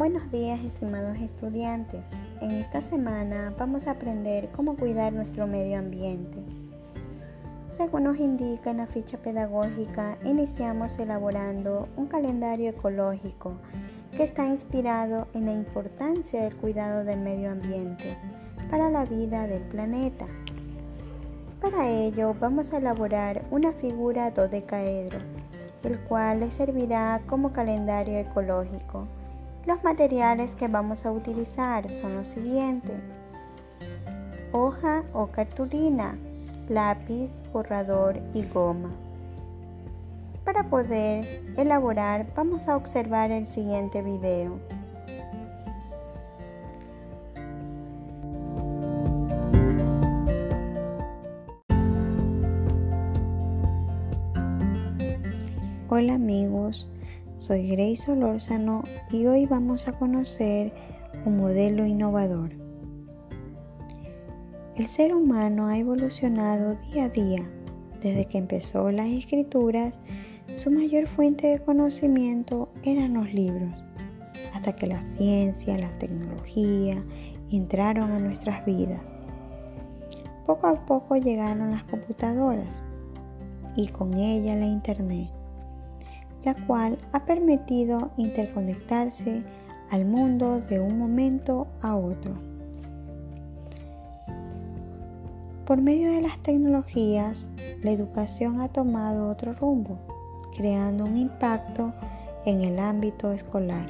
Buenos 0.00 0.30
días 0.30 0.64
estimados 0.64 1.18
estudiantes. 1.18 2.00
En 2.40 2.52
esta 2.52 2.80
semana 2.80 3.52
vamos 3.58 3.86
a 3.86 3.90
aprender 3.90 4.48
cómo 4.50 4.74
cuidar 4.74 5.12
nuestro 5.12 5.46
medio 5.46 5.78
ambiente. 5.78 6.38
Según 7.68 8.04
nos 8.04 8.18
indica 8.18 8.70
en 8.70 8.78
la 8.78 8.86
ficha 8.86 9.18
pedagógica, 9.18 10.16
iniciamos 10.24 10.98
elaborando 10.98 11.86
un 11.98 12.06
calendario 12.06 12.70
ecológico 12.70 13.58
que 14.16 14.22
está 14.22 14.46
inspirado 14.46 15.28
en 15.34 15.44
la 15.44 15.52
importancia 15.52 16.44
del 16.44 16.56
cuidado 16.56 17.04
del 17.04 17.20
medio 17.20 17.50
ambiente 17.50 18.16
para 18.70 18.88
la 18.88 19.04
vida 19.04 19.46
del 19.46 19.64
planeta. 19.64 20.26
Para 21.60 21.90
ello 21.90 22.34
vamos 22.40 22.72
a 22.72 22.78
elaborar 22.78 23.44
una 23.50 23.72
figura 23.72 24.30
dodecaedro, 24.30 25.18
el 25.82 26.00
cual 26.04 26.40
les 26.40 26.54
servirá 26.54 27.20
como 27.26 27.52
calendario 27.52 28.16
ecológico. 28.16 29.06
Los 29.66 29.84
materiales 29.84 30.54
que 30.54 30.68
vamos 30.68 31.04
a 31.04 31.12
utilizar 31.12 31.88
son 31.90 32.16
los 32.16 32.28
siguientes. 32.28 32.98
Hoja 34.52 35.04
o 35.12 35.26
cartulina, 35.26 36.16
lápiz, 36.68 37.42
borrador 37.52 38.18
y 38.32 38.42
goma. 38.42 38.90
Para 40.44 40.64
poder 40.64 41.42
elaborar 41.58 42.26
vamos 42.34 42.68
a 42.68 42.76
observar 42.76 43.30
el 43.30 43.46
siguiente 43.46 44.00
video. 44.00 44.58
Hola 55.90 56.14
amigos, 56.14 56.88
soy 57.40 57.68
Grace 57.68 57.96
Solórzano 57.96 58.82
y 59.10 59.24
hoy 59.24 59.46
vamos 59.46 59.88
a 59.88 59.92
conocer 59.92 60.74
un 61.24 61.38
modelo 61.38 61.86
innovador. 61.86 62.50
El 64.76 64.86
ser 64.86 65.14
humano 65.14 65.66
ha 65.66 65.78
evolucionado 65.78 66.76
día 66.92 67.04
a 67.04 67.08
día. 67.08 67.50
Desde 68.02 68.26
que 68.26 68.36
empezó 68.36 68.90
las 68.90 69.06
escrituras, 69.06 69.98
su 70.56 70.70
mayor 70.70 71.08
fuente 71.08 71.46
de 71.46 71.60
conocimiento 71.60 72.68
eran 72.82 73.14
los 73.14 73.32
libros, 73.32 73.82
hasta 74.54 74.76
que 74.76 74.86
la 74.86 75.00
ciencia, 75.00 75.78
la 75.78 75.98
tecnología 75.98 77.02
entraron 77.50 78.10
a 78.12 78.18
nuestras 78.18 78.66
vidas. 78.66 79.00
Poco 80.44 80.66
a 80.66 80.74
poco 80.84 81.16
llegaron 81.16 81.70
las 81.70 81.84
computadoras 81.84 82.82
y 83.76 83.88
con 83.88 84.12
ella 84.12 84.56
la 84.56 84.66
Internet 84.66 85.39
la 86.44 86.54
cual 86.66 86.98
ha 87.12 87.24
permitido 87.24 88.10
interconectarse 88.16 89.42
al 89.90 90.04
mundo 90.04 90.60
de 90.60 90.80
un 90.80 90.98
momento 90.98 91.66
a 91.82 91.96
otro. 91.96 92.34
Por 95.66 95.80
medio 95.80 96.10
de 96.10 96.22
las 96.22 96.38
tecnologías, 96.42 97.46
la 97.82 97.92
educación 97.92 98.60
ha 98.60 98.68
tomado 98.68 99.28
otro 99.28 99.52
rumbo, 99.52 99.98
creando 100.56 101.04
un 101.04 101.16
impacto 101.16 101.92
en 102.44 102.62
el 102.62 102.78
ámbito 102.78 103.32
escolar. 103.32 103.86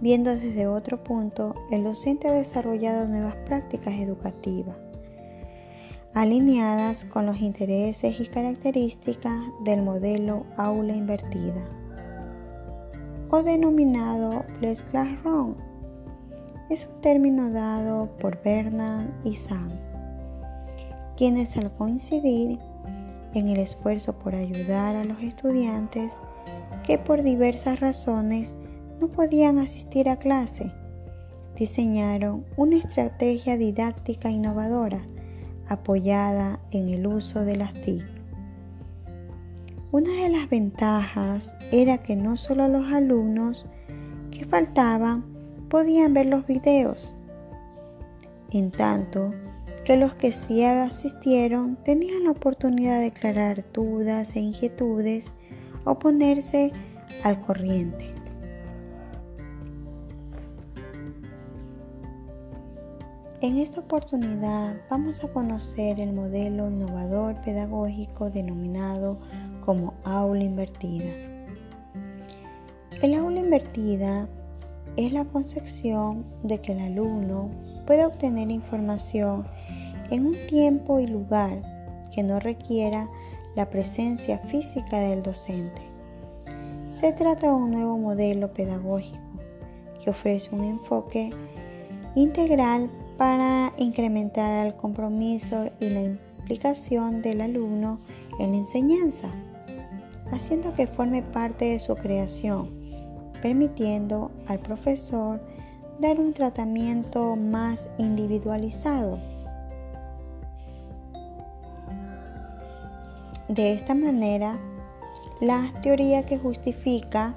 Viendo 0.00 0.30
desde 0.30 0.66
otro 0.66 1.02
punto, 1.02 1.54
el 1.70 1.84
docente 1.84 2.28
ha 2.28 2.32
desarrollado 2.32 3.06
nuevas 3.06 3.36
prácticas 3.46 3.94
educativas 3.94 4.76
alineadas 6.14 7.04
con 7.04 7.24
los 7.24 7.40
intereses 7.40 8.20
y 8.20 8.26
características 8.26 9.44
del 9.64 9.82
modelo 9.82 10.44
aula 10.58 10.94
invertida 10.94 11.64
o 13.30 13.42
denominado 13.42 14.44
Place 14.60 14.84
Classroom. 14.90 15.54
Es 16.68 16.86
un 16.86 17.00
término 17.00 17.50
dado 17.50 18.10
por 18.18 18.42
Bernard 18.42 19.08
y 19.24 19.36
Sam, 19.36 19.70
quienes 21.16 21.56
al 21.56 21.72
coincidir 21.72 22.58
en 23.32 23.48
el 23.48 23.58
esfuerzo 23.58 24.12
por 24.18 24.34
ayudar 24.34 24.96
a 24.96 25.04
los 25.04 25.22
estudiantes 25.22 26.20
que 26.86 26.98
por 26.98 27.22
diversas 27.22 27.80
razones 27.80 28.54
no 29.00 29.08
podían 29.08 29.58
asistir 29.58 30.10
a 30.10 30.16
clase, 30.16 30.70
diseñaron 31.56 32.44
una 32.58 32.76
estrategia 32.76 33.56
didáctica 33.56 34.28
innovadora 34.28 35.00
apoyada 35.72 36.60
en 36.70 36.88
el 36.88 37.06
uso 37.06 37.44
de 37.44 37.56
las 37.56 37.74
TIC. 37.74 38.02
Una 39.90 40.12
de 40.12 40.28
las 40.30 40.48
ventajas 40.48 41.56
era 41.70 41.98
que 41.98 42.16
no 42.16 42.36
solo 42.36 42.68
los 42.68 42.92
alumnos 42.92 43.66
que 44.30 44.46
faltaban 44.46 45.24
podían 45.68 46.14
ver 46.14 46.26
los 46.26 46.46
videos, 46.46 47.14
en 48.50 48.70
tanto 48.70 49.32
que 49.84 49.96
los 49.96 50.14
que 50.14 50.32
sí 50.32 50.64
asistieron 50.64 51.76
tenían 51.76 52.24
la 52.24 52.30
oportunidad 52.30 53.00
de 53.00 53.06
aclarar 53.06 53.64
dudas 53.72 54.36
e 54.36 54.40
inquietudes 54.40 55.34
o 55.84 55.98
ponerse 55.98 56.72
al 57.24 57.40
corriente. 57.40 58.21
En 63.42 63.58
esta 63.58 63.80
oportunidad 63.80 64.76
vamos 64.88 65.24
a 65.24 65.26
conocer 65.26 65.98
el 65.98 66.12
modelo 66.12 66.70
innovador 66.70 67.34
pedagógico 67.40 68.30
denominado 68.30 69.18
como 69.66 69.94
aula 70.04 70.44
invertida. 70.44 71.10
El 73.02 73.14
aula 73.14 73.40
invertida 73.40 74.28
es 74.96 75.12
la 75.12 75.24
concepción 75.24 76.24
de 76.44 76.60
que 76.60 76.70
el 76.70 76.78
alumno 76.78 77.50
puede 77.84 78.06
obtener 78.06 78.48
información 78.48 79.42
en 80.12 80.26
un 80.26 80.36
tiempo 80.46 81.00
y 81.00 81.08
lugar 81.08 81.62
que 82.14 82.22
no 82.22 82.38
requiera 82.38 83.08
la 83.56 83.68
presencia 83.70 84.38
física 84.38 85.00
del 85.00 85.20
docente. 85.20 85.82
Se 86.94 87.12
trata 87.12 87.48
de 87.48 87.54
un 87.54 87.72
nuevo 87.72 87.98
modelo 87.98 88.52
pedagógico 88.52 89.18
que 90.00 90.10
ofrece 90.10 90.54
un 90.54 90.62
enfoque 90.62 91.30
integral 92.14 92.88
para 93.22 93.72
incrementar 93.76 94.66
el 94.66 94.74
compromiso 94.74 95.70
y 95.78 95.90
la 95.90 96.02
implicación 96.02 97.22
del 97.22 97.40
alumno 97.40 98.00
en 98.40 98.50
la 98.50 98.58
enseñanza, 98.58 99.28
haciendo 100.32 100.72
que 100.72 100.88
forme 100.88 101.22
parte 101.22 101.66
de 101.66 101.78
su 101.78 101.94
creación, 101.94 102.68
permitiendo 103.40 104.32
al 104.48 104.58
profesor 104.58 105.40
dar 106.00 106.18
un 106.18 106.32
tratamiento 106.32 107.36
más 107.36 107.88
individualizado. 107.96 109.20
De 113.46 113.72
esta 113.72 113.94
manera, 113.94 114.58
la 115.40 115.72
teoría 115.80 116.26
que 116.26 116.40
justifica 116.40 117.36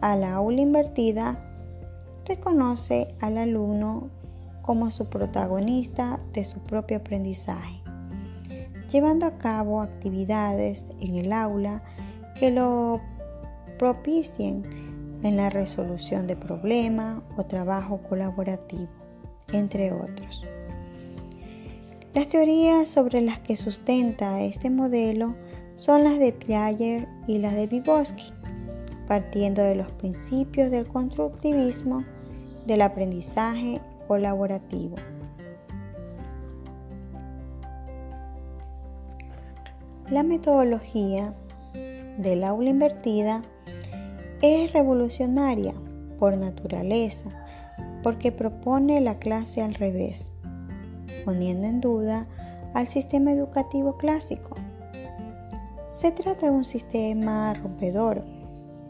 a 0.00 0.14
la 0.14 0.34
aula 0.34 0.60
invertida 0.60 1.36
reconoce 2.26 3.12
al 3.20 3.38
alumno 3.38 4.08
como 4.64 4.90
su 4.90 5.06
protagonista 5.06 6.20
de 6.32 6.44
su 6.44 6.58
propio 6.60 6.98
aprendizaje, 6.98 7.80
llevando 8.90 9.26
a 9.26 9.36
cabo 9.36 9.82
actividades 9.82 10.86
en 11.00 11.16
el 11.16 11.32
aula 11.32 11.82
que 12.38 12.50
lo 12.50 13.00
propicien 13.78 14.64
en 15.22 15.36
la 15.36 15.50
resolución 15.50 16.26
de 16.26 16.36
problemas 16.36 17.22
o 17.36 17.44
trabajo 17.44 17.98
colaborativo, 18.08 18.88
entre 19.52 19.92
otros. 19.92 20.42
Las 22.14 22.28
teorías 22.28 22.88
sobre 22.88 23.20
las 23.20 23.40
que 23.40 23.56
sustenta 23.56 24.40
este 24.42 24.70
modelo 24.70 25.34
son 25.76 26.04
las 26.04 26.18
de 26.18 26.32
Piaget 26.32 27.08
y 27.26 27.38
las 27.38 27.54
de 27.54 27.66
Vygotsky, 27.66 28.32
partiendo 29.08 29.62
de 29.62 29.74
los 29.74 29.90
principios 29.92 30.70
del 30.70 30.86
constructivismo, 30.86 32.04
del 32.66 32.82
aprendizaje 32.82 33.80
colaborativo. 34.06 34.96
La 40.10 40.22
metodología 40.22 41.34
del 42.18 42.44
aula 42.44 42.68
invertida 42.68 43.42
es 44.42 44.72
revolucionaria 44.72 45.74
por 46.18 46.36
naturaleza 46.36 47.30
porque 48.02 48.30
propone 48.30 49.00
la 49.00 49.18
clase 49.18 49.62
al 49.62 49.74
revés, 49.74 50.30
poniendo 51.24 51.66
en 51.66 51.80
duda 51.80 52.26
al 52.74 52.86
sistema 52.86 53.32
educativo 53.32 53.96
clásico. 53.96 54.54
Se 55.96 56.12
trata 56.12 56.46
de 56.46 56.52
un 56.52 56.64
sistema 56.64 57.54
rompedor 57.54 58.22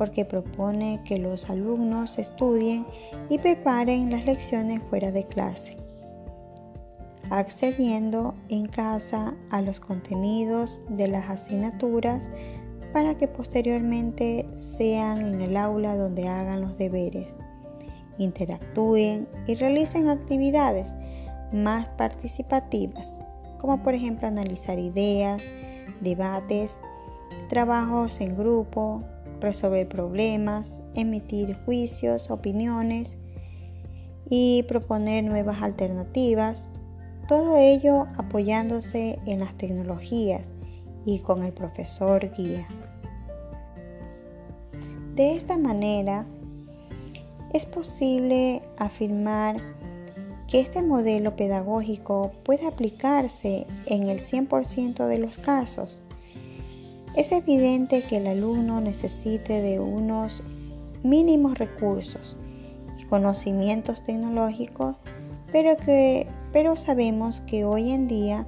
porque 0.00 0.24
propone 0.24 1.02
que 1.04 1.18
los 1.18 1.50
alumnos 1.50 2.18
estudien 2.18 2.86
y 3.28 3.36
preparen 3.36 4.10
las 4.10 4.24
lecciones 4.24 4.80
fuera 4.88 5.12
de 5.12 5.24
clase, 5.24 5.76
accediendo 7.28 8.32
en 8.48 8.66
casa 8.66 9.34
a 9.50 9.60
los 9.60 9.78
contenidos 9.78 10.80
de 10.88 11.06
las 11.06 11.28
asignaturas 11.28 12.26
para 12.94 13.18
que 13.18 13.28
posteriormente 13.28 14.48
sean 14.54 15.20
en 15.20 15.42
el 15.42 15.54
aula 15.58 15.98
donde 15.98 16.28
hagan 16.28 16.62
los 16.62 16.78
deberes, 16.78 17.36
interactúen 18.16 19.28
y 19.46 19.54
realicen 19.54 20.08
actividades 20.08 20.94
más 21.52 21.84
participativas, 21.98 23.18
como 23.58 23.82
por 23.82 23.92
ejemplo 23.92 24.26
analizar 24.26 24.78
ideas, 24.78 25.42
debates, 26.00 26.80
trabajos 27.50 28.18
en 28.22 28.34
grupo, 28.34 29.04
resolver 29.40 29.88
problemas, 29.88 30.80
emitir 30.94 31.56
juicios, 31.64 32.30
opiniones 32.30 33.16
y 34.28 34.64
proponer 34.64 35.24
nuevas 35.24 35.62
alternativas, 35.62 36.66
todo 37.28 37.56
ello 37.56 38.06
apoyándose 38.16 39.18
en 39.26 39.40
las 39.40 39.56
tecnologías 39.56 40.48
y 41.04 41.20
con 41.20 41.44
el 41.44 41.52
profesor 41.52 42.30
guía. 42.36 42.66
De 45.14 45.34
esta 45.34 45.56
manera, 45.56 46.26
es 47.52 47.66
posible 47.66 48.62
afirmar 48.78 49.56
que 50.48 50.60
este 50.60 50.82
modelo 50.82 51.36
pedagógico 51.36 52.32
puede 52.44 52.66
aplicarse 52.66 53.66
en 53.86 54.08
el 54.08 54.18
100% 54.18 55.06
de 55.06 55.18
los 55.18 55.38
casos. 55.38 56.00
Es 57.14 57.32
evidente 57.32 58.02
que 58.02 58.18
el 58.18 58.28
alumno 58.28 58.80
necesite 58.80 59.60
de 59.60 59.80
unos 59.80 60.42
mínimos 61.02 61.58
recursos 61.58 62.36
y 62.98 63.04
conocimientos 63.04 64.04
tecnológicos, 64.04 64.96
pero, 65.50 65.76
que, 65.76 66.28
pero 66.52 66.76
sabemos 66.76 67.40
que 67.40 67.64
hoy 67.64 67.90
en 67.90 68.06
día 68.06 68.46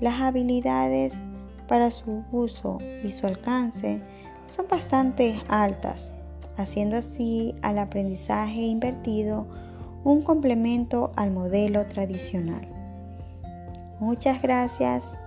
las 0.00 0.20
habilidades 0.20 1.22
para 1.66 1.90
su 1.90 2.22
uso 2.30 2.78
y 3.02 3.10
su 3.10 3.26
alcance 3.26 4.00
son 4.46 4.66
bastante 4.68 5.40
altas, 5.48 6.12
haciendo 6.56 6.96
así 6.96 7.54
al 7.62 7.78
aprendizaje 7.78 8.60
invertido 8.60 9.46
un 10.04 10.22
complemento 10.22 11.10
al 11.16 11.32
modelo 11.32 11.84
tradicional. 11.86 12.68
Muchas 13.98 14.40
gracias. 14.40 15.18